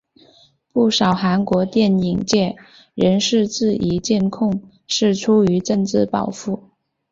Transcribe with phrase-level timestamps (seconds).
[0.73, 2.55] 不少韩国电影界
[2.95, 6.71] 人士质疑检控是出于政治报复。